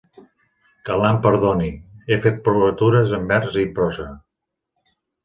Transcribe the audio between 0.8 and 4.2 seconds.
Que Al·là em perdoni, he fet provatures en vers i en prosa.